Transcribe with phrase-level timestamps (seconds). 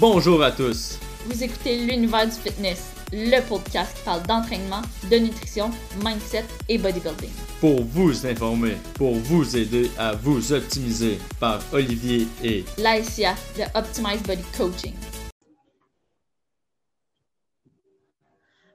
[0.00, 0.98] Bonjour à tous.
[1.26, 5.70] Vous écoutez l'univers du fitness, le podcast qui parle d'entraînement, de nutrition,
[6.02, 7.30] mindset et bodybuilding.
[7.60, 14.20] Pour vous informer, pour vous aider à vous optimiser par Olivier et Laïcia de Optimize
[14.24, 14.94] Body Coaching.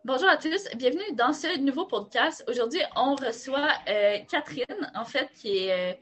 [0.05, 2.45] Bonjour à tous, bienvenue dans ce nouveau podcast.
[2.47, 5.93] Aujourd'hui, on reçoit euh, Catherine, en fait, qui est euh,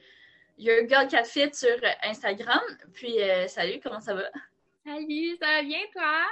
[0.59, 2.61] Your Girl Cat Fit sur Instagram.
[2.93, 4.23] Puis, euh, salut, comment ça va?
[4.87, 6.23] Salut, ça va bien toi?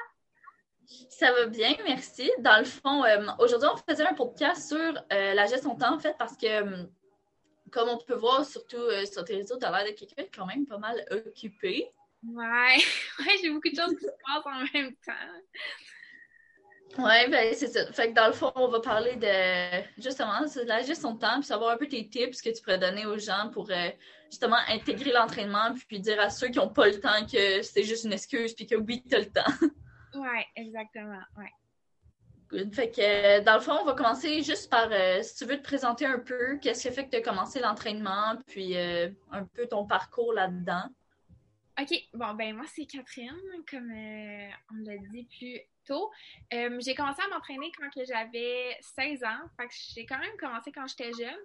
[1.09, 2.31] Ça va bien, merci.
[2.39, 5.93] Dans le fond, euh, aujourd'hui, on faisait un podcast sur euh, la gestion de temps,
[5.93, 6.85] en fait, parce que, euh,
[7.69, 8.79] comme on peut voir, surtout
[9.11, 11.89] sur tes réseaux, tu as l'air de quelqu'un quand même pas mal occupé.
[12.23, 12.77] Ouais,
[13.19, 15.13] ouais j'ai beaucoup de choses qui se passent en même temps.
[16.97, 17.91] Ouais, ben c'est ça.
[17.91, 21.39] Fait que dans le fond, on va parler de justement de la gestion de temps,
[21.39, 23.69] puis savoir un peu tes tips que tu pourrais donner aux gens pour
[24.29, 28.05] justement intégrer l'entraînement, puis dire à ceux qui n'ont pas le temps que c'est juste
[28.05, 29.41] une excuse, puis que oui, tu as le temps.
[30.15, 31.21] Ouais, exactement.
[31.37, 31.51] Ouais.
[32.49, 32.73] Good.
[32.73, 35.63] Fait que dans le fond, on va commencer juste par euh, si tu veux te
[35.63, 39.67] présenter un peu, qu'est-ce qui fait que tu as commencé l'entraînement, puis euh, un peu
[39.67, 40.83] ton parcours là-dedans.
[41.79, 43.35] OK, bon, ben moi, c'est Catherine,
[43.69, 46.11] comme euh, on l'a dit plus tôt.
[46.51, 49.49] j'ai commencé à m'entraîner quand j'avais 16 ans.
[49.57, 51.39] Fait que j'ai quand même commencé quand j'étais jeune.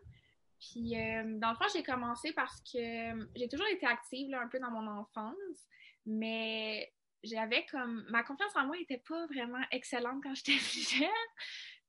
[0.60, 0.90] Puis,
[1.38, 4.86] dans le fond, j'ai commencé parce que j'ai toujours été active un peu dans mon
[4.86, 5.68] enfance,
[6.04, 8.04] mais j'avais comme.
[8.10, 11.08] Ma confiance en moi n'était pas vraiment excellente quand j'étais plus jeune.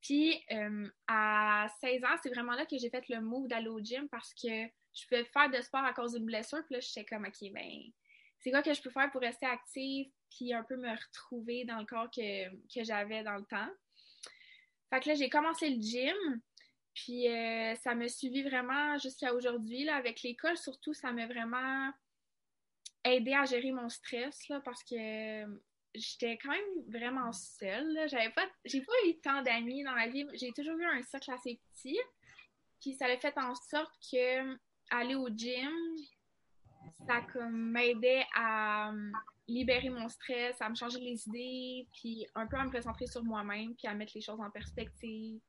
[0.02, 0.44] Puis
[1.08, 4.34] à 16 ans, c'est vraiment là que j'ai fait le move d'aller au gym parce
[4.34, 4.48] que
[4.94, 6.64] je pouvais faire de sport à cause d'une blessure.
[6.66, 7.82] Puis là, j'étais comme, OK, ben,
[8.42, 11.80] c'est quoi que je peux faire pour rester active puis un peu me retrouver dans
[11.80, 13.70] le corps que, que j'avais dans le temps?
[14.90, 16.42] Fait que là, j'ai commencé le gym.
[16.94, 19.88] Puis euh, ça m'a suivi vraiment jusqu'à aujourd'hui.
[19.90, 21.92] Avec l'école, surtout, ça m'a vraiment
[23.04, 25.46] aidé à gérer mon stress là, parce que
[25.96, 28.08] j'étais quand même vraiment seule.
[28.08, 30.28] J'avais pas, j'ai pas eu tant d'amis dans ma vie.
[30.34, 32.00] J'ai toujours eu un cercle assez petit.
[32.82, 34.58] Puis ça a fait en sorte que
[34.90, 35.72] aller au gym,
[37.08, 38.92] ça m'aidait à
[39.48, 43.24] libérer mon stress, à me changer les idées, puis un peu à me concentrer sur
[43.24, 45.40] moi-même, puis à mettre les choses en perspective.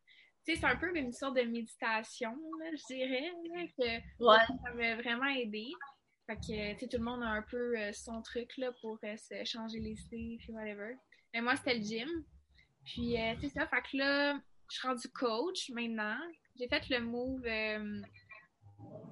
[0.45, 2.37] Tu sais, c'est un peu une sorte de méditation,
[2.73, 3.33] je dirais,
[3.79, 3.85] que
[4.19, 5.71] ça m'a vraiment aidé.
[6.27, 8.99] Fait que, tu sais, tout le monde a un peu euh, son truc, là, pour
[9.05, 10.97] euh, se changer les idées, puis whatever.
[11.35, 12.09] Mais moi, c'était le gym.
[12.85, 16.19] Puis, euh, c'est ça, fait que là, je suis rendue coach maintenant.
[16.57, 17.45] J'ai fait le move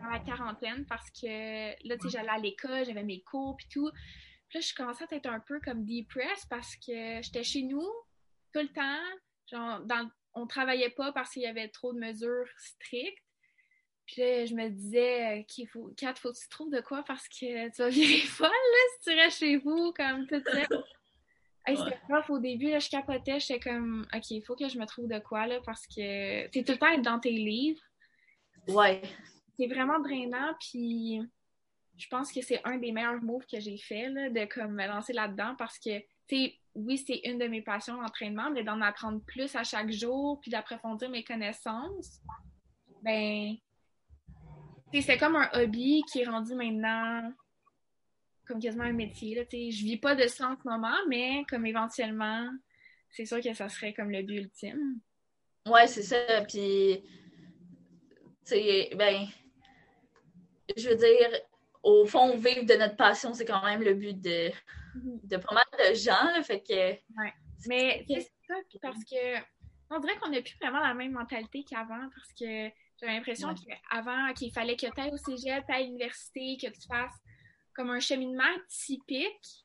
[0.01, 3.67] dans la quarantaine parce que là, tu sais, j'allais à l'école, j'avais mes cours, puis
[3.71, 3.91] tout.
[4.49, 7.87] Puis là, je commençais à être un peu comme depressed parce que j'étais chez nous
[8.53, 9.17] tout le temps.
[9.47, 13.25] Genre, dans, on travaillait pas parce qu'il y avait trop de mesures strictes.
[14.07, 17.29] Puis là, je me disais, qu'il faut, Kat, faut que tu trouves de quoi parce
[17.29, 20.67] que tu vas virer folle, là, si tu restes chez vous, comme tout ça.
[21.67, 24.79] Hey, c'était prof au début, là, je capotais, j'étais comme, OK, il faut que je
[24.79, 27.81] me trouve de quoi, là, parce que t'es tout le temps être dans tes livres.
[28.67, 29.03] Ouais.
[29.61, 31.21] C'est vraiment drainant, puis
[31.99, 34.87] je pense que c'est un des meilleurs moves que j'ai fait, là, de comme me
[34.87, 38.81] lancer là-dedans, parce que, tu sais, oui, c'est une de mes passions, l'entraînement, mais d'en
[38.81, 42.23] apprendre plus à chaque jour, puis d'approfondir mes connaissances,
[43.03, 43.55] ben,
[44.99, 47.31] c'est comme un hobby qui est rendu maintenant
[48.47, 49.35] comme quasiment un métier.
[49.35, 52.49] Là, je vis pas de ça en ce moment, mais comme éventuellement,
[53.11, 55.01] c'est sûr que ça serait comme le but ultime.
[55.67, 56.17] Ouais, c'est ça.
[56.49, 57.03] Puis,
[58.97, 59.29] ben,
[60.77, 61.41] je veux dire,
[61.83, 64.51] au fond, vivre de notre passion, c'est quand même le but de,
[64.95, 66.25] de pas mal de gens.
[66.25, 66.75] Là, fait que.
[66.75, 67.33] Ouais.
[67.67, 69.41] Mais c'est ça, parce que
[69.91, 72.71] on dirait qu'on n'a plus vraiment la même mentalité qu'avant parce que
[73.01, 77.17] j'avais l'impression qu'avant, qu'il fallait que tu ailles au cégep, à l'université, que tu fasses
[77.75, 79.65] comme un cheminement typique.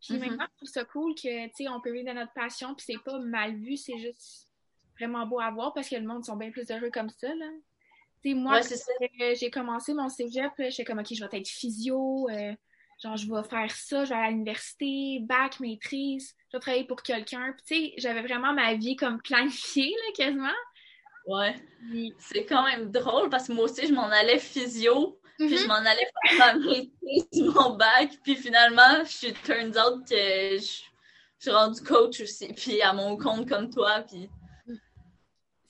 [0.00, 0.18] Puis mm-hmm.
[0.20, 2.84] maintenant, je trouve ça cool que, tu sais, on peut vivre de notre passion, puis
[2.86, 4.52] c'est pas mal vu, c'est juste
[4.98, 7.50] vraiment beau à voir parce que le monde sont bien plus heureux comme ça, là.
[8.34, 8.60] Moi,
[9.34, 12.52] j'ai commencé mon cégep, j'étais comme, OK, je vais être physio, euh,
[13.02, 17.02] genre, je vais faire ça, je vais à l'université, bac, maîtrise, je vais travailler pour
[17.02, 17.54] quelqu'un.
[17.56, 20.48] Puis, tu sais, j'avais vraiment ma vie comme planifiée, là, quasiment.
[21.26, 21.56] Ouais.
[22.18, 25.68] C'est quand même drôle parce que moi aussi, je m'en allais physio, puis je mm-hmm.
[25.68, 30.82] m'en allais faire ma maîtrise, mon bac, puis finalement, je turns out que je,
[31.38, 34.30] suis rendue coach aussi, puis à mon compte comme toi, puis...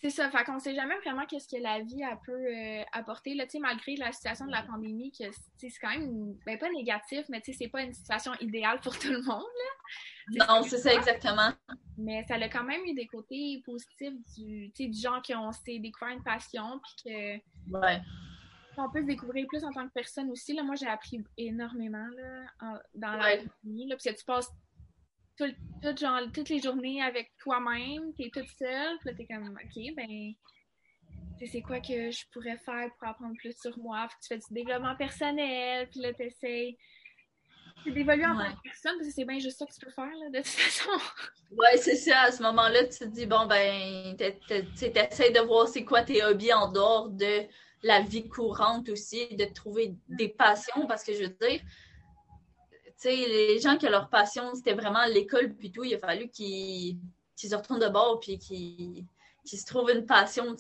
[0.03, 3.35] C'est ça, fait qu'on sait jamais vraiment qu'est-ce que la vie a peut euh, apporter.
[3.35, 5.25] Là, malgré la situation de la pandémie, que
[5.57, 9.23] c'est quand même, ben, pas négatif, mais c'est pas une situation idéale pour tout le
[9.23, 9.43] monde.
[10.37, 10.47] Là.
[10.47, 11.51] Non, c'est ça exactement.
[11.97, 16.15] Mais ça a quand même eu des côtés positifs du, du genre qui ont découvert
[16.15, 17.79] une passion, puis que.
[17.79, 18.01] Ouais.
[18.79, 20.53] On peut se découvrir plus en tant que personne aussi.
[20.53, 24.53] Là, moi, j'ai appris énormément là, dans la pandémie, parce que tu passes
[25.37, 29.95] tout, genre, toutes les journées avec toi-même, t'es toute seule, puis là, t'es comme, OK,
[29.97, 30.33] ben,
[31.47, 34.09] c'est quoi que je pourrais faire pour apprendre plus sur moi?
[34.09, 36.79] Que tu fais du développement personnel, puis là, t'essayes
[37.85, 40.07] d'évoluer en tant que personne, parce que c'est bien juste ça que tu peux faire,
[40.07, 40.91] là, de toute façon.
[41.53, 42.23] Ouais, c'est ça.
[42.23, 46.53] À ce moment-là, tu te dis, bon, ben, t'essayes de voir c'est quoi tes hobbies
[46.53, 47.47] en dehors de
[47.83, 51.61] la vie courante aussi, de trouver des passions, parce que je veux dire,
[53.05, 56.99] les gens qui ont leur passion, c'était vraiment l'école, puis tout, il a fallu qu'ils
[57.37, 59.07] se retournent de bord, puis qu'ils
[59.45, 60.57] se trouvent une passion,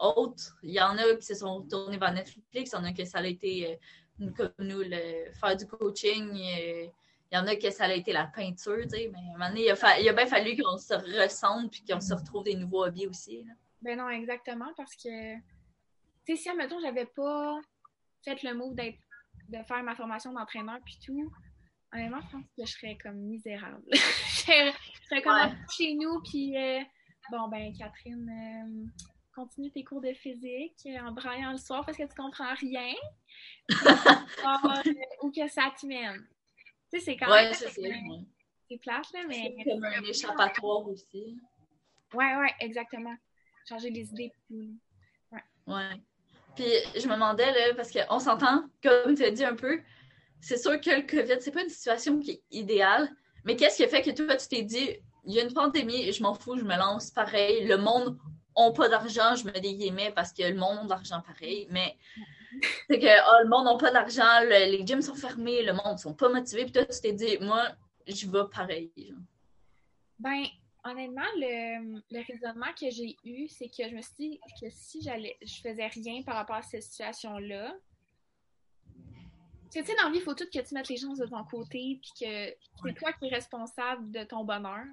[0.00, 0.56] autre.
[0.62, 3.06] Il y en a qui se sont tournés vers Netflix, il y en a qui
[3.06, 3.78] ça a été,
[4.20, 6.30] euh, comme nous, le, faire du coaching.
[6.30, 6.86] Euh,
[7.32, 9.10] il y en a qui ça a été la peinture, tu sais.
[9.12, 12.12] Mais à un moment donné, il a, bien fallu qu'on se ressemble puis qu'on se
[12.12, 13.46] retrouve des nouveaux hobbies aussi.
[13.82, 15.42] Ben non, exactement, parce que, tu
[16.26, 17.60] sais, si, admettons, j'avais pas
[18.24, 21.32] fait le move de faire ma formation d'entraîneur puis tout,
[21.92, 23.82] honnêtement, je pense que je serais comme misérable.
[23.92, 24.72] je
[25.08, 26.80] serais comme chez nous, puis euh,
[27.30, 29.02] bon, ben, Catherine, euh,
[29.34, 32.94] continue tes cours de physique en braillant le soir parce que tu comprends rien.
[34.42, 34.92] Euh,
[35.22, 36.26] ou que ça te mène.
[36.92, 37.52] Tu sais, c'est quand même.
[37.54, 39.54] C'est plate, là, mais.
[39.56, 41.38] C'est comme un échappatoire aussi.
[42.14, 43.14] Ouais, ouais, exactement.
[43.68, 44.32] Changer les idées.
[44.50, 45.42] Ouais.
[45.66, 46.02] Ouais.
[46.56, 46.64] Puis
[47.00, 49.80] je me demandais, là, parce qu'on s'entend, comme tu as dit un peu,
[50.40, 53.08] c'est sûr que le COVID, c'est pas une situation qui est idéale,
[53.44, 56.12] mais qu'est-ce qui a fait que toi, tu t'es dit, il y a une pandémie,
[56.12, 58.18] je m'en fous, je me lance pareil, le monde
[58.56, 61.96] n'a pas d'argent, je me déguillemets parce que le monde a de l'argent pareil, mais
[62.88, 65.98] c'est que oh, le monde n'a pas d'argent, les gyms sont fermés, le monde ne
[65.98, 67.68] sont pas motivés, puis toi, tu t'es dit, moi,
[68.06, 68.92] je vais pareil.
[70.18, 70.44] Ben,
[70.84, 75.02] honnêtement, le, le raisonnement que j'ai eu, c'est que je me suis dit que si
[75.02, 77.74] j'allais, je faisais rien par rapport à cette situation-là,
[79.72, 81.44] tu sais, dans la vie, il faut tout que tu mettes les gens de ton
[81.44, 84.84] côté, puis que c'est toi qui es responsable de ton bonheur.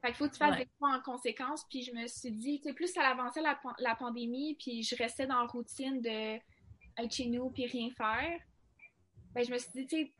[0.00, 1.64] Fait qu'il faut que tu fasses des choix en conséquence.
[1.70, 4.96] Puis je me suis dit, tu sais, plus ça avançait la, la, pandémie, puis je
[4.96, 6.40] restais dans la routine de
[6.98, 8.40] être chez nous puis rien faire,
[9.32, 10.12] ben je me suis dit, tu sais,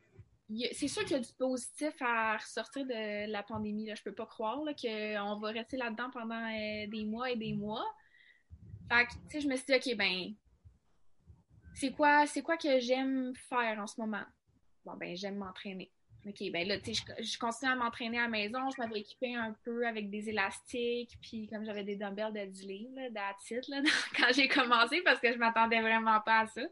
[0.73, 3.87] c'est sûr qu'il y a du positif à ressortir de la pandémie.
[3.87, 3.95] Là.
[3.95, 7.85] Je peux pas croire qu'on va rester là-dedans pendant euh, des mois et des mois.
[8.91, 10.35] Fait que, tu sais, je me suis dit, OK, ben,
[11.75, 14.25] c'est quoi, c'est quoi que j'aime faire en ce moment?
[14.85, 15.91] Bon, ben, j'aime m'entraîner.
[16.25, 18.59] OK, ben là, tu sais, je, continue à m'entraîner à la maison.
[18.71, 22.67] Je m'avais équipé un peu avec des élastiques, puis comme j'avais des dumbbells de 10
[22.67, 23.81] livres, là, là,
[24.17, 26.63] quand j'ai commencé, parce que je m'attendais vraiment pas à ça.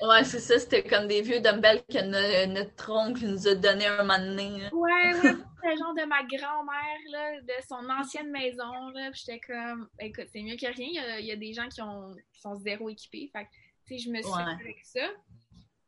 [0.00, 4.04] Ouais, c'est ça, c'était comme des vieux dumbbells que notre, oncle nous a donné un
[4.04, 4.68] moment donné.
[4.70, 5.12] Ouais, ouais,
[5.56, 10.42] c'était genre de ma grand-mère, là, de son ancienne maison, là, j'étais comme, écoute, c'est
[10.42, 12.54] mieux que rien, il y, a, il y a des gens qui, ont, qui sont
[12.54, 13.48] zéro équipés, fait
[13.96, 14.42] je me suis ouais.
[14.42, 15.08] avec ça.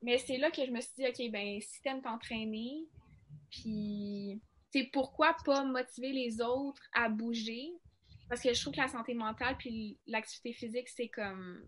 [0.02, 2.86] Mais c'est là que je me suis dit, OK, ben, si t'aimes t'entraîner,
[3.50, 4.40] puis,
[4.72, 7.72] tu pourquoi pas motiver les autres à bouger?
[8.28, 11.66] Parce que je trouve que la santé mentale puis l'activité physique, c'est comme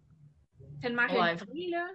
[0.81, 1.37] tellement ouais.
[1.69, 1.89] là.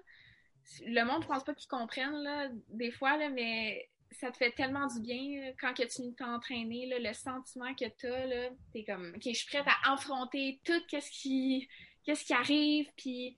[0.85, 4.51] Le monde, je pense pas qu'ils comprennent, là, des fois, là, mais ça te fait
[4.51, 9.13] tellement du bien quand que tu t'entraîner, le sentiment que tu as, là, t'es comme,
[9.15, 11.69] OK, je suis prête à affronter tout ce qui,
[12.03, 13.37] qu'est-ce qui arrive, puis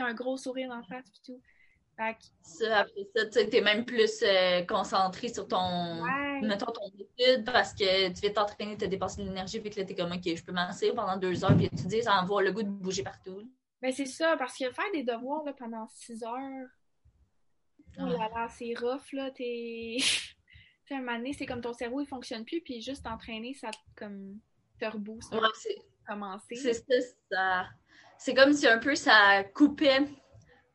[0.00, 1.40] un gros sourire en face puis tout.
[2.42, 6.04] Ça, après ça, tu es même plus euh, concentré sur ton,
[6.42, 9.86] mettons, ton étude parce que tu viens t'entraîner, tu as dépassé l'énergie, puis que là,
[9.86, 12.52] t'es comme, OK, je peux m'asseoir pendant deux heures, puis tu dis, ça envoie le
[12.52, 13.50] goût de bouger partout.
[13.80, 16.68] Ben, c'est ça, parce que faire des devoirs là, pendant six heures,
[17.98, 19.96] oh là là, c'est rough, là, t'es.
[20.86, 23.70] tu un moment donné, c'est comme ton cerveau, il fonctionne plus, puis juste t'entraîner, ça
[23.96, 24.38] comme
[24.78, 25.32] te rebooste.
[25.32, 25.78] Ouais, c'est.
[26.06, 26.54] Commencer.
[26.54, 26.84] C'est
[27.32, 27.66] ça
[28.18, 30.06] c'est comme si un peu ça coupait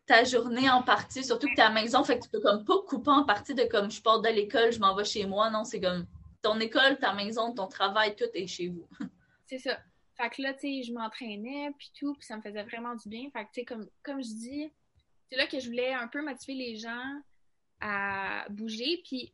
[0.05, 2.41] ta journée en partie, surtout que tu es à la maison, fait que tu peux
[2.41, 5.25] comme pas couper en partie de comme je pars de l'école, je m'en vais chez
[5.25, 5.49] moi.
[5.49, 6.05] Non, c'est comme
[6.41, 8.87] ton école, ta maison, ton travail, tout est chez vous.
[9.45, 9.79] c'est ça.
[10.17, 13.07] Fait que là, tu sais, je m'entraînais, puis tout, puis ça me faisait vraiment du
[13.07, 13.29] bien.
[13.31, 14.73] Fait que, tu sais, comme, comme je dis,
[15.29, 17.21] c'est là que je voulais un peu motiver les gens
[17.79, 19.01] à bouger.
[19.07, 19.33] Puis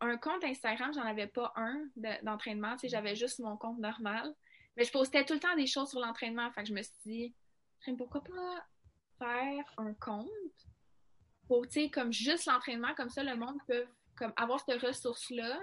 [0.00, 1.76] un compte Instagram, j'en avais pas un
[2.22, 4.34] d'entraînement, tu sais, j'avais juste mon compte normal.
[4.76, 6.50] Mais je postais tout le temps des choses sur l'entraînement.
[6.52, 7.34] Fait que je me suis dit,
[7.96, 8.66] pourquoi pas
[9.18, 10.28] faire un compte
[11.46, 13.84] pour, tu sais, comme juste l'entraînement, comme ça, le monde peut
[14.16, 15.58] comme, avoir cette ressource-là.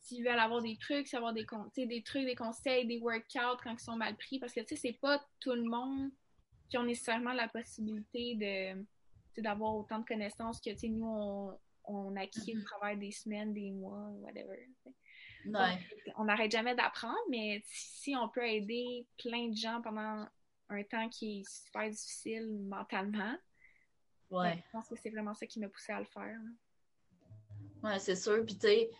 [0.00, 1.44] S'ils veulent avoir des trucs, avoir des,
[1.76, 4.38] des trucs, des conseils, des workouts quand ils sont mal pris.
[4.38, 6.10] Parce que, tu sais, c'est pas tout le monde
[6.70, 8.84] qui ont nécessairement la possibilité de
[9.42, 12.64] d'avoir autant de connaissances que, tu sais, nous, on, on acquis le mm-hmm.
[12.64, 14.66] travail des semaines, des mois, whatever
[16.16, 20.26] on n'arrête jamais d'apprendre, mais si on peut aider plein de gens pendant
[20.70, 23.36] un temps qui est super difficile mentalement,
[24.30, 24.56] ouais.
[24.56, 26.38] je pense que c'est vraiment ça qui m'a poussé à le faire.
[27.82, 28.44] Ouais, c'est sûr.
[28.44, 28.90] Puis tu sais,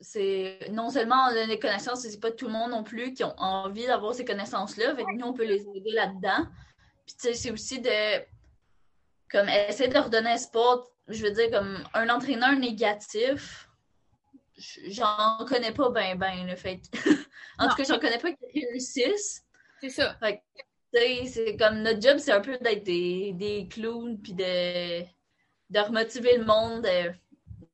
[0.00, 3.24] c'est non seulement on a des connaissances, c'est pas tout le monde non plus qui
[3.24, 4.94] ont envie d'avoir ces connaissances-là.
[4.94, 6.46] Fait que nous, on peut les aider là-dedans.
[7.06, 8.24] Puis, tu sais, c'est aussi de
[9.30, 13.68] comme essayer de redonner un sport, je veux dire, comme un entraîneur négatif.
[14.56, 16.80] J'en connais pas ben ben le fait.
[17.58, 19.44] en tout cas, j'en connais pas qui réussissent.
[19.80, 20.14] C'est ça.
[20.16, 25.02] Fait que, c'est comme notre job, c'est un peu d'être des, des clowns puis de,
[25.02, 26.86] de remotiver le monde.
[26.86, 27.12] euh,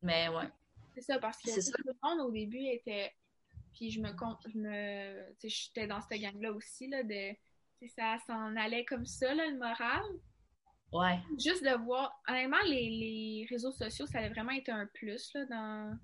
[0.03, 0.49] mais ouais.
[0.95, 3.13] C'est ça, parce que tout le monde au début était.
[3.75, 5.31] Puis je me compte, je me.
[5.39, 7.33] Tu sais, j'étais dans cette gang-là aussi, là, de.
[7.79, 10.03] tu sais, ça s'en allait comme ça, là, le moral.
[10.93, 11.19] Ouais.
[11.39, 12.21] Juste de voir.
[12.27, 15.99] Honnêtement, les, les réseaux sociaux, ça a vraiment été un plus, là, dans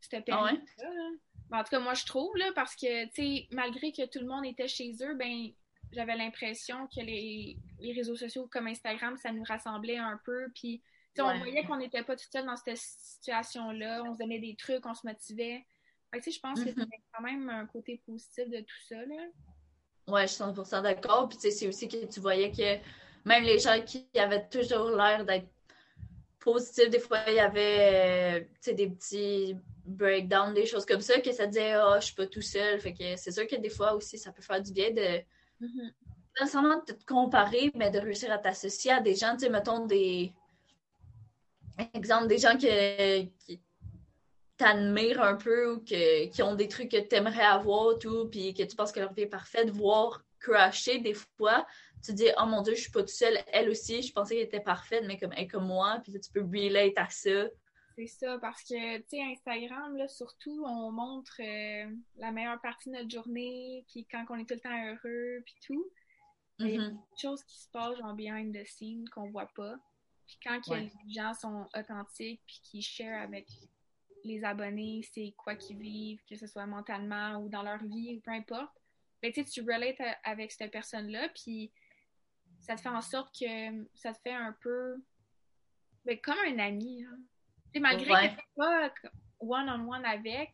[0.00, 0.50] cette Ah ouais?
[0.50, 0.88] période-là.
[0.94, 1.10] là.
[1.50, 4.20] Ben, en tout cas, moi, je trouve, là, parce que, tu sais, malgré que tout
[4.20, 5.50] le monde était chez eux, ben,
[5.92, 10.46] j'avais l'impression que les, les réseaux sociaux comme Instagram, ça nous rassemblait un peu.
[10.54, 11.34] Puis, tu sais, Ouais.
[11.34, 14.02] on voyait qu'on n'était pas tout seul dans cette situation-là.
[14.04, 15.66] On se donnait des trucs, on se motivait.
[16.12, 16.74] Fait que, tu sais, je pense que Mhm.
[16.78, 19.22] c'était quand même un côté positif de tout ça, là.
[20.08, 21.28] Ouais, je suis 100% d'accord.
[21.28, 22.78] Puis, tu sais, c'est aussi que tu voyais que
[23.28, 25.46] même les gens qui avaient toujours l'air d'être
[26.40, 31.32] positifs, des fois, il y avait, euh, des petits breakdowns, des choses comme ça, que
[31.32, 32.80] ça disait, ah, je suis pas tout seul.
[32.80, 35.22] Fait que c'est sûr que des fois aussi, ça peut faire du bien de,
[35.60, 35.92] Mhm.
[36.34, 39.50] pas nécessairement de te comparer, mais de réussir à t'associer à des gens, tu sais,
[39.50, 40.32] mettons des.
[41.94, 43.60] Exemple, des gens que, qui
[44.56, 48.52] t'admirent un peu ou que, qui ont des trucs que tu aimerais avoir, tout, puis
[48.52, 51.66] que tu penses que leur vie est parfaite, voir crasher des fois,
[52.04, 53.38] tu dis, oh mon Dieu, je suis pas tout seul.
[53.52, 56.30] Elle aussi, je pensais qu'elle était parfaite, mais comme elle comme moi, puis là, tu
[56.32, 57.46] peux relate à ça.
[57.96, 62.88] C'est ça, parce que, tu sais, Instagram, là, surtout, on montre euh, la meilleure partie
[62.90, 65.86] de notre journée, puis quand on est tout le temps heureux, puis tout.
[66.58, 66.94] Mais il y a Mhm.
[66.94, 69.76] des choses qui se passent, genre, behind the scene, qu'on voit pas.
[70.26, 73.46] Puis quand que les gens sont authentiques, puis qu'ils share avec
[74.24, 78.20] les abonnés, c'est quoi qu'ils vivent, que ce soit mentalement ou dans leur vie, ou
[78.20, 78.70] peu importe,
[79.22, 81.72] ben, tu sais, tu relates à- avec cette personne-là, puis
[82.60, 84.96] ça te fait en sorte que ça te fait un peu
[86.04, 87.04] ben, comme un ami.
[87.04, 87.18] hein.
[87.80, 88.28] Malgré Ouais.
[88.30, 88.90] que tu pas
[89.40, 90.50] one-on-one avec,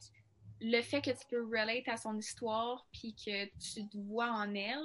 [0.61, 4.55] le fait que tu peux relate à son histoire puis que tu te vois en
[4.55, 4.85] elle,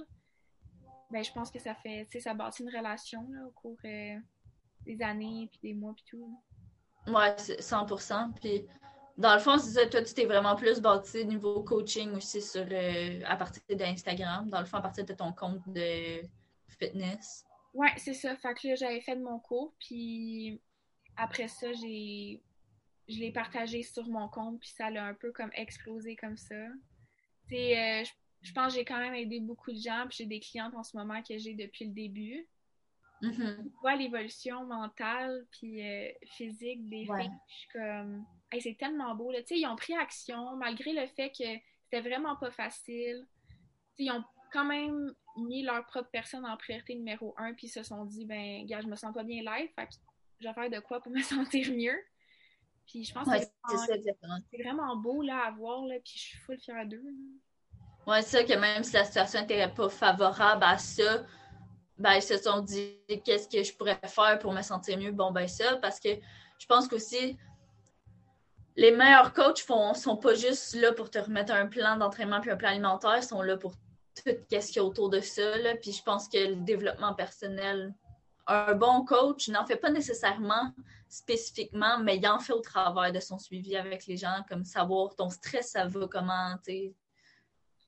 [1.12, 3.78] ben je pense que ça fait, tu sais, ça bâtit une relation là, au cours
[3.86, 4.16] euh,
[4.86, 6.40] des années puis des mois puis tout.
[7.06, 7.14] là.
[7.14, 8.32] Ouais, c'est 100%.
[8.40, 8.66] Puis,
[9.18, 12.66] dans le fond, c'est ça, toi, tu t'es vraiment plus bâti niveau coaching aussi sur,
[12.70, 16.22] euh, à partir d'Instagram, dans le fond, à partir de ton compte de
[16.82, 17.46] fitness.
[17.74, 18.36] Ouais, c'est ça.
[18.36, 20.62] Fait que là, j'avais fait de mon cours puis
[21.18, 22.42] après ça, j'ai
[23.08, 26.56] je l'ai partagé sur mon compte puis ça l'a un peu comme explosé comme ça.
[26.56, 26.70] Euh,
[27.52, 28.12] je,
[28.42, 30.84] je pense que j'ai quand même aidé beaucoup de gens puis j'ai des clientes en
[30.84, 32.48] ce moment que j'ai depuis le début.
[33.24, 33.36] Mhm.
[33.70, 37.22] tu vois l'évolution mentale puis euh, physique des Ouais.
[37.24, 37.32] filles.
[37.50, 39.32] Je suis comme, Hey, c'est tellement beau.
[39.32, 39.42] Là.
[39.42, 41.44] Tu sais, Ils ont pris action malgré le fait que
[41.84, 43.28] c'était vraiment pas facile.
[43.48, 43.54] Tu
[43.98, 47.84] sais, Ils ont quand même mis leur propre personne en priorité numéro un puis se
[47.84, 49.94] sont dit, ben, gars, je me sens pas bien live, fait que
[50.40, 51.98] je vais faire de quoi pour me sentir mieux.
[52.88, 54.14] Puis je pense Ouais, que c'est
[54.52, 57.04] c'est vraiment beau là, à voir, là, puis je suis full fière d'eux.
[58.08, 61.24] Ouais, c'est ça que même si la situation n'était pas favorable à ça,
[61.98, 65.12] ben, ils se sont dit qu'est-ce que je pourrais faire pour me sentir mieux?
[65.12, 66.10] Bon, ben, ça, parce que
[66.58, 67.38] je pense qu'aussi,
[68.76, 72.50] les meilleurs coachs font, sont pas juste là pour te remettre un plan d'entraînement puis
[72.50, 73.76] un plan alimentaire, ils sont là pour
[74.16, 75.58] tout ce qu'il y a autour de ça.
[75.58, 75.76] Là.
[75.76, 77.94] Puis je pense que le développement personnel,
[78.48, 80.74] un bon coach n'en fait pas nécessairement
[81.08, 85.16] spécifiquement, mais il en fait au travers de son suivi avec les gens, comme savoir
[85.16, 86.96] ton stress, ça va comment, tu sais.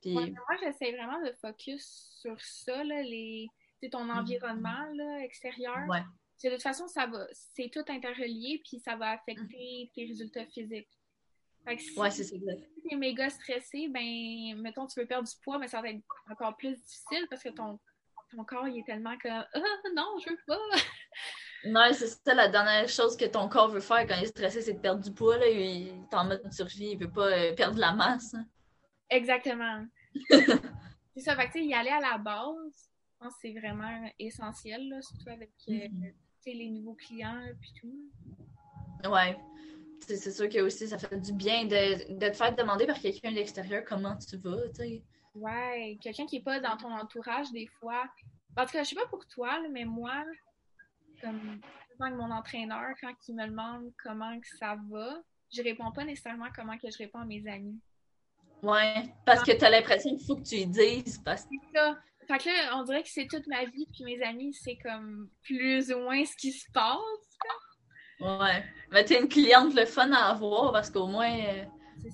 [0.02, 3.48] Puis, Ouais, moi, j'essaie vraiment de focus sur ça, là, les...
[3.90, 5.88] ton environnement là, extérieur.
[5.88, 6.04] ouais.
[6.44, 10.90] De toute façon, ça va, c'est tout interrelié, puis ça va affecter tes résultats physiques.
[11.66, 12.62] Fait que si Ouais, c'est ça, exact.
[12.82, 16.02] tu es méga stressé, ben, mettons, tu veux perdre du poids, mais ça va être
[16.30, 17.80] encore plus difficile parce que ton,
[18.36, 19.62] ton corps, il est tellement comme Ah,
[19.96, 20.58] non, je veux pas!
[21.66, 24.62] Non, c'est ça la dernière chose que ton corps veut faire quand il est stressé,
[24.62, 25.38] c'est de perdre du poids.
[25.38, 25.48] Là.
[25.48, 28.34] Il est en mode survie, il veut pas euh, perdre de la masse.
[28.34, 28.46] hein.
[29.10, 29.86] Exactement.
[30.30, 34.90] c'est ça, fait que, y aller à la base, je pense que c'est vraiment essentiel,
[34.90, 36.14] là, surtout avec euh, Mhm.
[36.42, 39.10] sais, les nouveaux clients, puis tout.
[39.10, 39.38] Ouais.
[40.08, 43.32] C'est sûr que aussi ça fait du bien de, de te faire demander par quelqu'un
[43.32, 45.04] de l'extérieur comment tu vas, tu sais.
[45.36, 48.04] Ouais, quelqu'un qui est pas dans ton entourage, des fois.
[48.56, 50.24] En tout cas, je sais pas pour toi, mais moi,
[51.22, 51.60] comme
[52.00, 56.78] mon entraîneur, quand il me demande comment que ça va, je réponds pas nécessairement comment
[56.78, 57.80] que je réponds à mes amis.
[58.62, 61.20] Ouais, parce que t'as l'impression qu'il faut que tu lui dises.
[61.24, 61.42] Parce...
[61.42, 61.98] C'est ça.
[62.28, 65.30] Fait que là, on dirait que c'est toute ma vie, puis mes amis, c'est comme
[65.42, 67.00] plus ou moins ce qui se passe.
[68.20, 68.64] Ouais.
[68.92, 71.66] Mais t'es une cliente le fun à avoir parce qu'au moins, euh,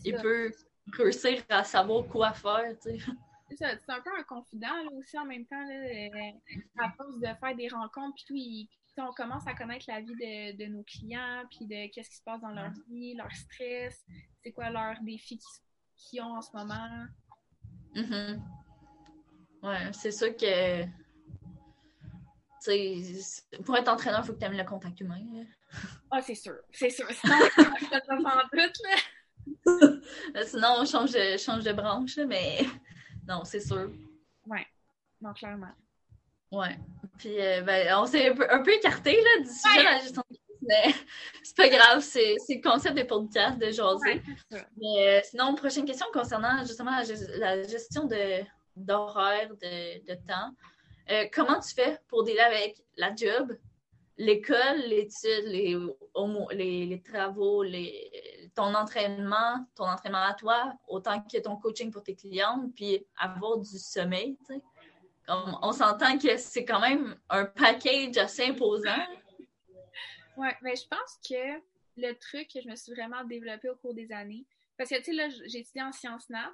[0.04, 0.52] il peut
[0.98, 2.98] réussir à savoir quoi faire, tu sais.
[3.58, 5.66] C'est un peu un confident aussi en même temps.
[5.66, 6.32] Là, euh,
[6.78, 10.66] à force de faire des rencontres, puis tout, on commence à connaître la vie de,
[10.68, 14.06] nos clients, puis de qu'est-ce qui se passe dans leur vie, leur stress,
[14.44, 15.40] c'est quoi leurs défis
[15.96, 17.08] qu'ils ont en ce moment.
[17.96, 18.40] Mm-hmm.
[19.64, 20.86] Ouais, c'est sûr que.
[23.64, 25.22] pour être entraîneur, il faut que tu aimes le contact humain.
[26.12, 26.56] Ah, c'est sûr.
[26.72, 27.06] C'est sûr.
[27.12, 30.44] Sinon, je pas en doute, là.
[30.46, 32.60] Sinon, on change de, change de branche, mais
[33.28, 33.92] non, c'est sûr.
[34.46, 34.66] Ouais.
[35.22, 35.74] Non, clairement.
[36.52, 36.78] Ouais.
[37.18, 40.38] Puis, euh, ben, on s'est un peu, écarté là, du sujet de la gestion de
[40.62, 40.94] mais
[41.44, 44.22] c'est pas grave, c'est le concept des podcasts de jaser.
[44.78, 46.92] mais euh, sinon, prochaine question concernant justement
[47.38, 48.08] la, gestion
[48.76, 50.52] d'horaire, de, de, temps.
[51.10, 53.58] Euh, comment tu fais pour dealer avec la job,
[54.20, 55.76] l'école, l'étude, les,
[56.86, 57.64] les, travaux,
[58.54, 63.58] ton entraînement, ton entraînement à toi, autant que ton coaching pour tes clients, puis avoir
[63.58, 64.62] du sommeil, sais.
[65.28, 69.08] on s'entend que c'est quand même un package assez imposant.
[70.36, 71.62] Oui, mais je pense que
[71.98, 74.46] le truc que je me suis vraiment développé au cours des années,
[74.78, 76.52] parce que, tu sais, là, j'ai étudié en sciences nat,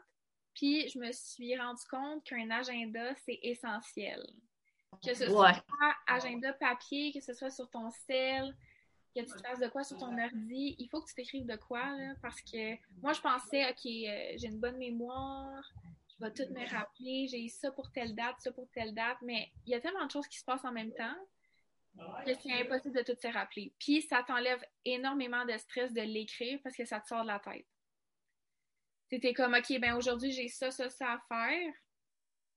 [0.54, 4.24] puis je me suis rendu compte qu'un agenda, c'est essentiel.
[5.04, 5.64] Que ce soit
[6.08, 8.56] agenda papier, que ce soit sur ton cell,
[9.16, 11.86] que tu fasses de quoi sur ton ordi, il faut que tu t'écrives de quoi,
[11.96, 15.64] là, parce que moi, je pensais, OK, euh, j'ai une bonne mémoire,
[16.20, 19.50] je vais tout me rappeler, j'ai ça pour telle date, ça pour telle date, mais
[19.66, 21.16] il y a tellement de choses qui se passent en même temps
[22.26, 23.74] c'est impossible de tout se rappeler.
[23.80, 27.40] Puis ça t'enlève énormément de stress de l'écrire parce que ça te sort de la
[27.40, 27.66] tête.
[29.10, 31.74] C'était comme, OK, ben aujourd'hui, j'ai ça, ça, ça à faire.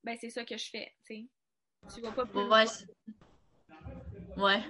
[0.02, 1.26] Ben, c'est ça que je fais, tu sais.
[1.95, 2.67] Tu vas pas plus Ouais.
[4.37, 4.63] Ouais.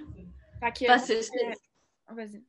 [0.59, 2.15] Fait que.
[2.15, 2.43] Vas-y.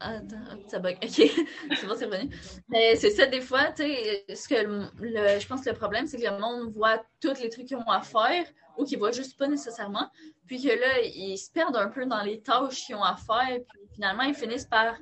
[0.00, 0.36] Attends,
[0.68, 0.96] ça bug.
[1.02, 1.08] OK.
[1.10, 2.34] c'est bon, c'est revenu.
[2.68, 6.06] Mais c'est ça, des fois, tu sais, ce que le, je pense que le problème,
[6.06, 8.46] c'est que le monde voit tous les trucs qu'ils ont à faire
[8.78, 10.10] ou qu'ils voient juste pas nécessairement.
[10.46, 13.58] Puis que là, ils se perdent un peu dans les tâches qu'ils ont à faire.
[13.68, 14.96] Puis finalement, ils finissent par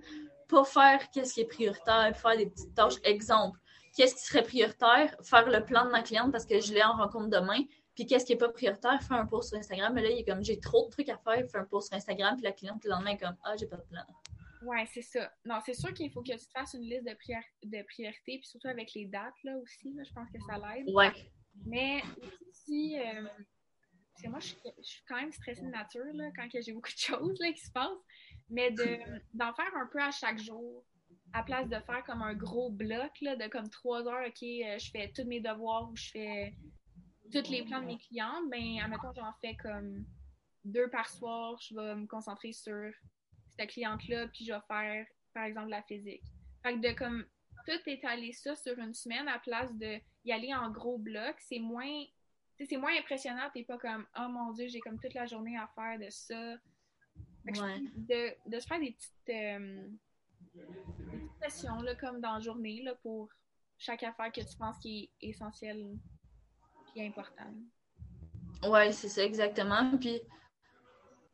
[0.48, 2.96] pas faire qu'est-ce qui est prioritaire, faire des petites tâches.
[3.04, 3.58] Exemple,
[3.94, 5.16] qu'est-ce qui serait prioritaire?
[5.22, 7.62] Faire le plan de ma cliente parce que je l'ai en rencontre demain.
[7.94, 9.00] Puis qu'est-ce qui n'est pas prioritaire?
[9.02, 9.92] Faire un post sur Instagram.
[9.94, 11.96] Mais là, il est comme j'ai trop de trucs à faire, faire un post sur
[11.96, 12.34] Instagram.
[12.36, 14.02] Puis la cliente, le lendemain, est comme Ah, j'ai pas de plan.
[14.64, 15.30] Ouais, c'est ça.
[15.44, 17.12] Non, c'est sûr qu'il faut que tu te fasses une liste de,
[17.68, 20.88] de priorités, puis surtout avec les dates, là aussi, là, je pense que ça l'aide.
[20.88, 21.12] Ouais.
[21.66, 22.02] Mais
[22.50, 23.28] si, euh,
[24.14, 26.96] parce que moi, je, suis quand même stressée de nature, là, quand j'ai beaucoup de
[26.96, 27.90] choses, là, qui se passent,
[28.48, 30.84] mais d'en faire un peu à chaque jour,
[31.34, 34.78] à place de faire comme un gros bloc, là, de comme trois heures, OK, euh,
[34.78, 36.54] je fais tous mes devoirs ou je fais
[37.32, 40.06] tous les plans de mes clients, ben, admettons, j'en fais comme
[40.64, 42.92] deux par soir, je vais me concentrer sur
[43.56, 46.22] cette cliente-là, puis je vais faire, par exemple, la physique.
[46.62, 47.26] Fait que de comme
[47.66, 51.58] tout étaler ça sur une semaine à place de y aller en gros blocs, c'est
[51.58, 52.04] moins
[52.56, 55.68] c'est moins impressionnant, t'es pas comme oh mon dieu, j'ai comme toute la journée à
[55.74, 56.54] faire de ça.
[57.44, 59.86] De, de, se faire des petites, euh,
[60.54, 63.28] petites sessions là, comme dans la journée là, pour
[63.78, 65.96] chaque affaire que tu penses qui est essentielle
[66.96, 67.56] et importante.
[68.62, 69.96] Ouais, c'est ça exactement.
[69.98, 70.20] Puis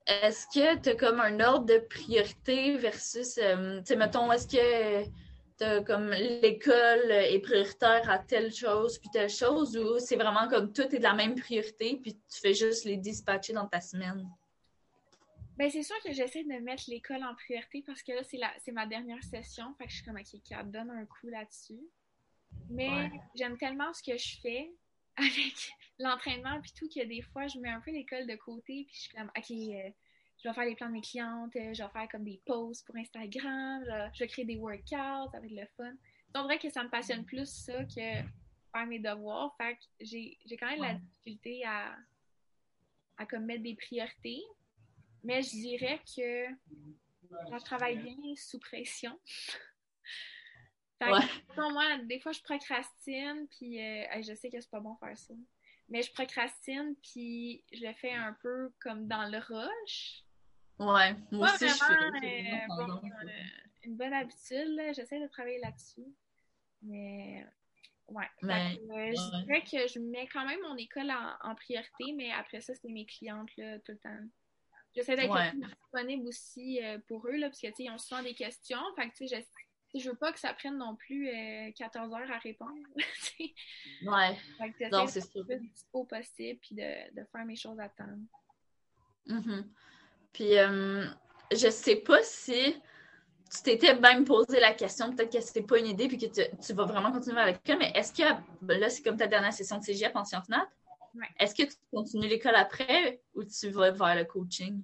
[0.07, 4.49] est-ce que tu as comme un ordre de priorité versus, euh, tu sais, mettons, est-ce
[4.49, 10.49] que tu comme l'école est prioritaire à telle chose puis telle chose ou c'est vraiment
[10.49, 13.81] comme tout est de la même priorité puis tu fais juste les dispatcher dans ta
[13.81, 14.27] semaine?
[15.61, 18.51] Ben, c'est sûr que j'essaie de mettre l'école en priorité parce que là, c'est, la,
[18.61, 19.75] c'est ma dernière session.
[19.75, 21.83] Fait que je suis comme, OK, qui donne un coup là-dessus.
[22.71, 24.73] Mais j'aime tellement ce que je fais
[25.17, 28.95] avec l'entraînement puis tout que des fois, je mets un peu l'école de côté puis
[28.95, 29.91] je suis comme, OK, euh,
[30.43, 32.87] je vais faire les plans de mes clientes, euh, je vais faire comme des posts
[32.87, 35.93] pour Instagram, je, vais créer des workouts avec le fun.
[36.35, 39.55] C'est vrai que ça me passionne plus ça que faire mes devoirs.
[39.59, 41.99] Fait que j'ai, quand même la difficulté à,
[43.19, 44.43] à comme mettre des priorités.
[45.25, 46.47] Mais je dirais que
[47.31, 49.19] je travaille bien sous pression,
[51.57, 55.35] moi, des fois, je procrastine, puis euh, je sais que c'est pas bon faire ça.
[55.89, 60.25] Mais je procrastine, puis je le fais un peu comme dans le rush.
[60.79, 63.29] Ouais, moi aussi, je fais euh, euh,
[63.85, 66.07] une bonne habitude, j'essaie de travailler là-dessus.
[66.83, 67.45] Mais,
[68.09, 68.27] ouais.
[68.39, 71.11] je dirais que je mets quand même mon école
[71.43, 74.29] en, priorité, mais après ça, c'est mes clientes, là, tout le temps.
[74.95, 78.35] J'essaie d'être disponible aussi pour eux, là, parce que, tu sais, ils ont souvent des
[78.35, 78.81] questions.
[78.97, 79.47] Fait que, tu sais,
[79.95, 81.29] je veux pas que ça prenne non plus
[81.77, 82.79] 14 euh, heures à répondre.
[84.03, 84.37] ouais.
[85.09, 85.45] C'est sûr.
[85.49, 88.05] Le plus dispo possible puis de, de, faire mes choses à temps.
[89.27, 89.65] Mm-hmm.
[90.33, 91.05] Puis, euh,
[91.53, 92.77] je sais pas si
[93.53, 96.73] tu t'étais même posé la question, peut-être que c'était pas une idée, puis que tu,
[96.73, 98.23] vas vraiment continuer avec l'école, mais est-ce que,
[98.63, 100.69] ben là, c'est comme ta dernière session de cégep en sciences nat,
[101.39, 104.83] est-ce que tu continues l'école après ou tu vas vers le coaching?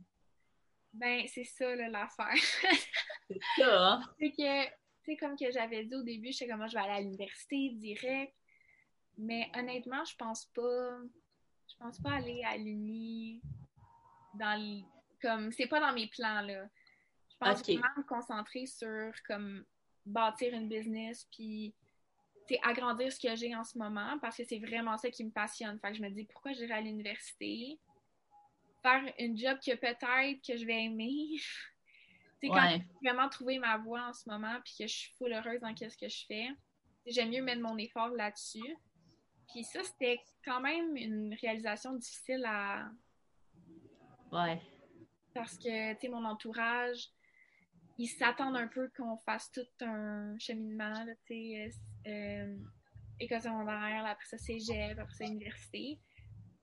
[0.93, 2.33] Ben, c'est ça, l'affaire.
[3.31, 4.03] c'est ça, hein?
[4.19, 4.71] C'est que, tu
[5.05, 7.71] sais, comme que j'avais dit au début, je sais comment je vais aller à l'université
[7.75, 8.35] direct,
[9.19, 10.99] mais honnêtement, je pense pas,
[11.69, 13.43] je pense pas aller à l'uni
[14.35, 14.83] dans le,
[15.21, 16.67] comme, c'est pas dans mes plans, là.
[17.31, 19.65] Je pense vraiment me concentrer sur comme
[20.07, 21.75] bâtir une business puis
[22.63, 25.79] agrandir ce que j'ai en ce moment parce que c'est vraiment ça qui me passionne.
[25.81, 27.79] Fait que je me dis pourquoi j'irai à l'université,
[28.83, 31.37] faire une job que peut-être que je vais aimer.
[32.41, 35.33] c'est quand j'ai vraiment trouvé ma voie en ce moment puis que je suis full
[35.33, 36.49] heureuse dans ce que je fais.
[37.07, 38.77] J'aime mieux mettre mon effort là-dessus.
[39.49, 42.89] Puis ça, c'était quand même une réalisation difficile à.
[44.33, 44.61] Ouais.
[45.35, 47.11] Parce que, tu sais, mon entourage,
[47.99, 51.73] ils s'attendent un peu qu'on fasse tout un cheminement, tu sais,
[52.07, 52.57] euh, euh,
[53.19, 55.99] école secondaire, après ça cégep, après ça université.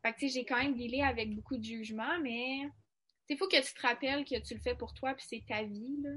[0.02, 2.70] Fait que, tu sais, j'ai quand même dealé avec beaucoup de jugements, mais
[3.30, 5.64] il faut que tu te rappelles que tu le fais pour toi, puis c'est ta
[5.64, 6.12] vie, là.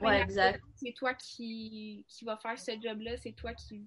[0.00, 0.64] Ouais, exact.
[0.74, 3.86] C'est toi qui, qui va faire ce job-là, c'est toi qui...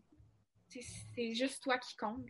[0.69, 2.25] C'est juste toi qui compte,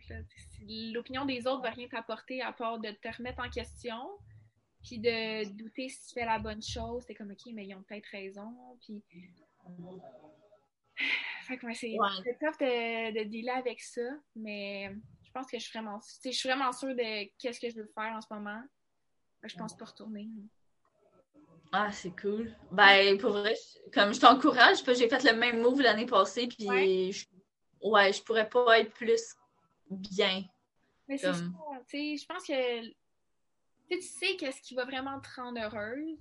[0.92, 4.02] L'opinion des autres va rien t'apporter à part de te remettre en question,
[4.82, 7.82] puis de douter si tu fais la bonne chose, c'est comme, OK, mais ils ont
[7.82, 9.02] peut-être raison, puis...
[11.46, 11.96] Fait que c'est
[12.38, 14.00] tough de, de dealer avec ça,
[14.36, 17.76] mais je pense que je suis vraiment, je suis vraiment sûre de qu'est-ce que je
[17.76, 18.62] veux faire en ce moment.
[19.42, 20.28] je pense pas retourner.
[21.72, 22.54] Ah, c'est cool.
[22.70, 23.54] Ben, pour vrai,
[23.94, 27.10] comme je t'encourage, j'ai fait le même move l'année passée, puis ouais.
[27.12, 27.26] Je,
[27.82, 29.34] ouais, je pourrais pas être plus
[29.90, 30.44] bien.
[31.08, 31.40] Mais c'est ça,
[31.88, 32.92] tu sais, je pense que
[33.90, 36.18] tu sais qu'est-ce qui va vraiment te rendre heureuse?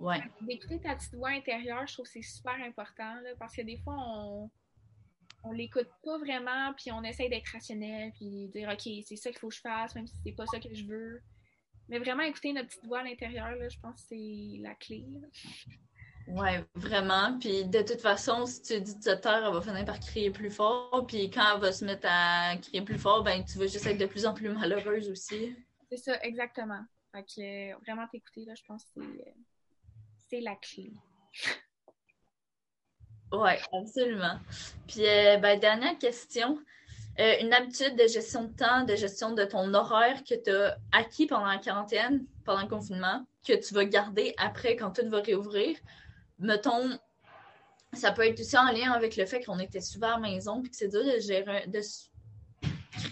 [0.00, 0.20] Ouais.
[0.40, 3.94] D'écouter ta petite voix intérieure, je trouve que c'est super important parce que des fois,
[3.96, 4.50] on,
[5.44, 9.38] on l'écoute pas vraiment, puis on essaye d'être rationnel, puis dire OK, c'est ça qu'il
[9.38, 11.22] faut que je fasse, même si c'est pas ça que je veux.
[11.88, 15.04] Mais vraiment écouter notre petite voix à l'intérieur, je pense que c'est la clé.
[16.28, 17.38] Ouais, vraiment.
[17.38, 20.30] Puis de toute façon, si tu dis de te taire, elle va finir par crier
[20.30, 21.04] plus fort.
[21.06, 23.98] Puis quand elle va se mettre à crier plus fort, ben tu vas juste être
[23.98, 25.54] de plus en plus malheureuse aussi.
[25.92, 26.80] C'est ça, exactement.
[27.12, 29.02] Fait que euh, vraiment t'écouter, là, je pense que
[30.30, 30.90] c'est euh, la clé.
[33.32, 34.38] oui, absolument.
[34.88, 36.58] Puis, euh, ben, dernière question.
[37.18, 41.26] une habitude de gestion de temps, de gestion de ton horaire que tu as acquis
[41.26, 45.76] pendant la quarantaine, pendant le confinement, que tu vas garder après quand tout va réouvrir?
[46.38, 46.98] Mettons,
[47.92, 50.62] ça peut être aussi en lien avec le fait qu'on était souvent à la maison
[50.62, 51.82] puis que c'est dur de gérer, de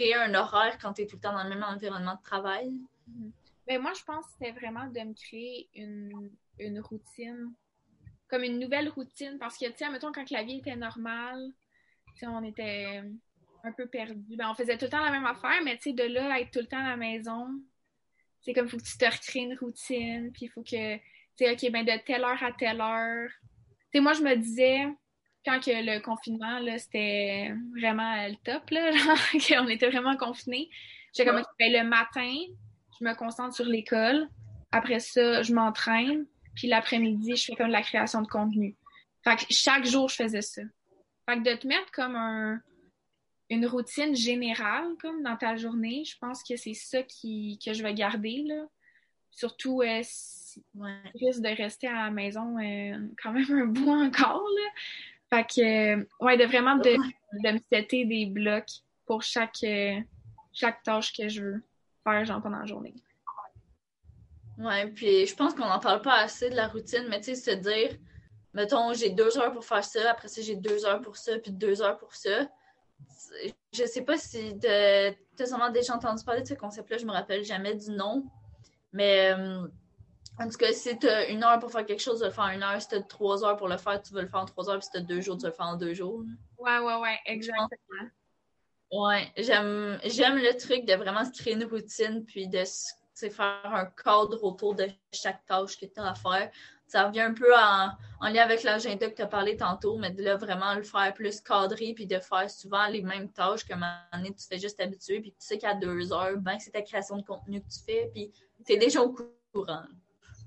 [0.00, 2.70] créer un horaire quand tu es tout le temps dans le même environnement de travail?
[3.06, 3.32] Mhm.
[3.66, 7.52] Ben, moi, je pense que c'était vraiment de me créer une, une, routine,
[8.28, 11.52] comme une nouvelle routine, parce que, tu sais, mettons, quand la vie était normale,
[12.22, 13.02] on était
[13.64, 14.36] un peu perdu.
[14.36, 16.40] Ben, on faisait tout le temps la même affaire, mais tu sais, de là à
[16.40, 17.46] être tout le temps à la maison,
[18.40, 21.02] c'est comme il faut que tu te recrées une routine, puis il faut que, tu
[21.36, 23.30] sais, OK, ben de telle heure à telle heure.
[23.92, 24.86] Tu sais, moi, je me disais,
[25.44, 28.90] quand que le confinement, là, c'était vraiment le top, là,
[29.32, 30.68] qu'on était vraiment confinés,
[31.16, 32.34] j'ai comme, ben, le matin,
[32.98, 34.28] je me concentre sur l'école.
[34.72, 36.26] Après ça, je m'entraîne.
[36.54, 38.76] Puis l'après-midi, je fais comme de la création de contenu.
[39.24, 40.62] Fait que chaque jour, je faisais ça.
[41.28, 42.60] Fait que de te mettre comme un,
[43.50, 47.82] une routine générale, comme dans ta journée, je pense que c'est ça qui, que je
[47.82, 48.66] vais garder, là.
[49.32, 50.62] Surtout, euh, si
[51.14, 54.70] risque de rester à la maison euh, quand même un bout encore, là.
[55.30, 60.00] Fait que, ouais, de vraiment de, de me setter des blocs pour chaque, euh,
[60.52, 61.62] chaque tâche que je veux
[62.04, 62.94] faire, genre, pendant la journée.
[64.58, 67.36] Ouais, puis je pense qu'on n'en parle pas assez de la routine, mais tu sais,
[67.36, 67.96] se dire,
[68.52, 71.52] mettons, j'ai deux heures pour faire ça, après ça, j'ai deux heures pour ça, puis
[71.52, 72.48] deux heures pour ça.
[73.72, 77.12] Je sais pas si tu as sûrement déjà entendu parler de ce concept-là, je me
[77.12, 78.24] rappelle jamais du nom,
[78.92, 79.66] mais euh,
[80.40, 82.32] en tout cas, si tu as une heure pour faire quelque chose, tu vas le
[82.32, 82.80] faire en une heure.
[82.80, 84.78] Si tu as trois heures pour le faire, tu vas le faire en trois heures.
[84.78, 86.24] Puis si tu as deux jours, tu vas le faire en deux jours.
[86.56, 88.08] Ouais, ouais, ouais, exactement.
[88.90, 92.64] Ouais, j'aime, j'aime le truc de vraiment se créer une routine puis de
[93.28, 96.50] faire un cadre autour de chaque tâche que tu as à faire.
[96.86, 97.90] Ça revient un peu en,
[98.28, 101.40] lien avec l'agenda que tu as parlé tantôt, mais de là, vraiment le faire plus
[101.40, 105.30] cadré puis de faire souvent les mêmes tâches que un tu fais juste habitué puis
[105.30, 108.32] tu sais qu'à deux heures, ben, c'est ta création de contenu que tu fais puis
[108.66, 109.14] tu es déjà au
[109.52, 109.84] courant.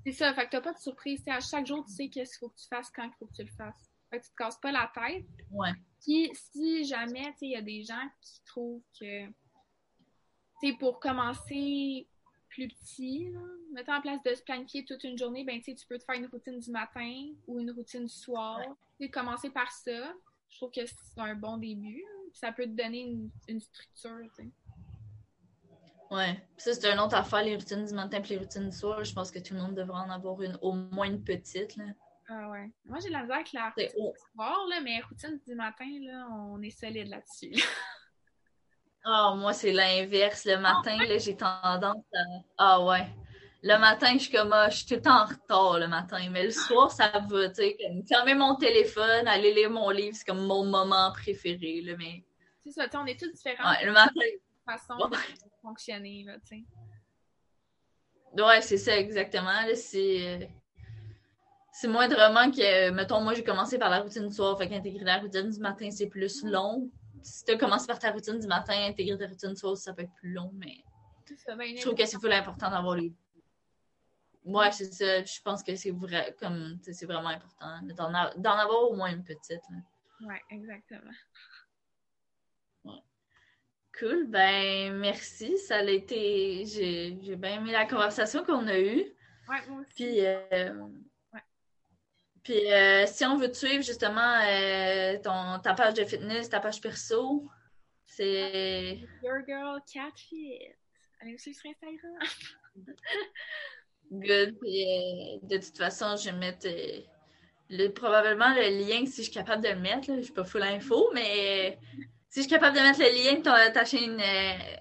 [0.03, 1.23] C'est ça, fait que t'as pas de surprise.
[1.27, 3.33] à chaque jour, tu sais qu'est-ce qu'il faut que tu fasses quand il faut que
[3.33, 3.89] tu le fasses.
[4.09, 5.25] Fait que tu te casses pas la tête.
[5.51, 5.71] Ouais.
[6.01, 9.27] Puis si jamais, il y a des gens qui trouvent que,
[10.61, 12.07] tu pour commencer
[12.49, 13.29] plus petit.
[13.31, 13.39] Là.
[13.71, 16.27] Mettons en place de se planifier toute une journée, ben tu peux te faire une
[16.27, 18.59] routine du matin ou une routine du soir.
[18.99, 19.09] Ouais.
[19.09, 20.13] commencer par ça.
[20.49, 22.03] Je trouve que c'est un bon début.
[22.33, 24.29] Ça peut te donner une, une structure.
[26.13, 26.39] Ouais.
[26.57, 29.03] ça, c'est une autre affaire, les routines du matin et les routines du soir.
[29.03, 31.75] Je pense que tout le monde devrait en avoir une, au moins une petite.
[31.75, 31.85] Là.
[32.29, 32.71] Ah ouais.
[32.85, 36.27] Moi, j'ai la misère avec la routine du soir, là, mais routine du matin, là,
[36.31, 37.63] on est solide là-dessus.
[39.05, 40.45] Ah, oh, moi, c'est l'inverse.
[40.45, 42.19] Le matin, là, j'ai tendance à.
[42.57, 43.05] Ah ouais.
[43.61, 46.29] Le matin, je suis comme, ah, je suis tout le temps en retard le matin.
[46.31, 47.77] Mais le soir, ça va, tu sais.
[48.07, 51.81] Fermer mon téléphone, aller lire mon livre, c'est comme mon moment préféré.
[51.81, 52.23] Là, mais...
[52.63, 53.71] C'est ça, on est tous différents.
[53.71, 54.21] Ouais, le matin.
[54.65, 55.17] Façon de
[55.61, 56.63] fonctionner, là, tu sais.
[58.41, 59.51] Ouais, c'est ça, exactement.
[59.75, 60.49] C'est.
[61.75, 64.55] C'est moindrement que, mettons, moi, j'ai commencé par la routine du soir.
[64.57, 66.91] Fait qu'intégrer la routine du matin, c'est plus long
[67.23, 70.03] si tu commences par ta routine du matin, intégrer ta routine du soir, ça peut
[70.03, 70.83] être plus long, mais
[71.47, 73.13] ben, je trouve que c'est plus important d'avoir les.
[74.43, 75.23] Ouais, c'est ça.
[75.23, 77.79] Je pense que c'est vrai, comme c'est vraiment important
[78.37, 79.61] d'en avoir au moins une petite.
[79.69, 81.11] Oui, Ouais, exactement.
[83.99, 84.25] Cool.
[84.27, 85.57] Ben, merci.
[85.57, 86.65] Ça a été.
[86.65, 89.05] J'ai bien aimé la conversation qu'on a eue.
[89.47, 89.93] Ouais, moi aussi.
[89.95, 90.87] Puis, euh,
[92.43, 96.59] puis euh, si on veut te suivre justement euh, ton, ta page de fitness, ta
[96.59, 97.47] page perso,
[98.05, 98.99] c'est.
[99.21, 100.59] Your Girl Catfit.
[101.21, 102.17] Allez aussi sur Instagram.
[104.11, 104.59] Good.
[104.59, 106.67] Puis, de toute façon, je vais mettre
[107.69, 110.07] le, probablement le lien si je suis capable de le mettre.
[110.07, 111.79] Je ne suis pas full info, mais
[112.33, 114.19] si je suis capable de mettre le lien de ta, ta chaîne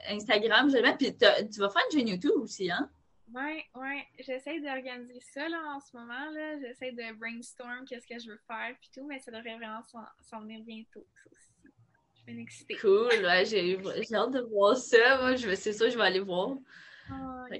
[0.09, 0.97] Instagram, je vais le mettre.
[0.97, 2.89] Puis tu vas faire une chaîne YouTube aussi, hein?
[3.35, 4.01] Oui, oui.
[4.21, 6.31] J'essaie d'organiser ça là, en ce moment.
[6.31, 6.59] là.
[6.61, 9.83] J'essaie de brainstorm qu'est-ce que je veux faire puis tout, mais ça devrait vraiment
[10.23, 11.07] s'en venir bientôt.
[11.13, 11.75] Ça aussi.
[12.21, 12.75] Je vais m'exciter.
[12.77, 13.77] Cool, ouais, j'ai
[14.15, 15.19] hâte de voir ça.
[15.19, 16.57] Moi, je c'est ça, je vais aller voir.
[17.11, 17.57] Oh,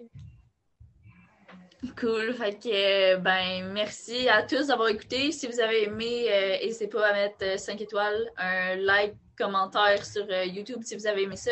[2.01, 2.33] Cool.
[2.33, 5.33] Fait que, ben, merci à tous d'avoir écouté.
[5.33, 10.05] Si vous avez aimé, euh, n'hésitez pas à mettre 5 euh, étoiles, un like, commentaire
[10.05, 11.51] sur euh, YouTube si vous avez aimé ça.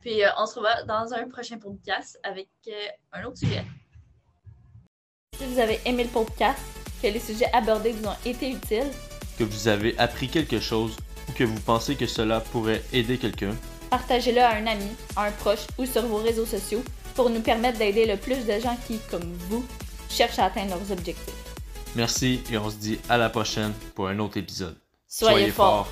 [0.00, 2.72] Puis euh, on se revoit dans un prochain podcast avec euh,
[3.12, 3.64] un autre sujet.
[5.38, 6.58] Si vous avez aimé le podcast,
[7.00, 8.90] que les sujets abordés vous ont été utiles,
[9.38, 10.96] que vous avez appris quelque chose
[11.28, 13.54] ou que vous pensez que cela pourrait aider quelqu'un,
[13.88, 16.82] partagez-le à un ami, à un proche ou sur vos réseaux sociaux
[17.14, 19.64] pour nous permettre d'aider le plus de gens qui, comme vous,
[20.10, 21.34] cherchent à atteindre leurs objectifs.
[21.94, 24.76] Merci et on se dit à la prochaine pour un autre épisode.
[25.06, 25.88] Soyez, forts.